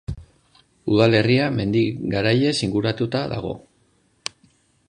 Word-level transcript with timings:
Udalerria 0.95 1.51
mendi 1.59 1.83
garaiez 2.15 2.57
inguratuta 2.69 3.25
dago. 3.35 3.55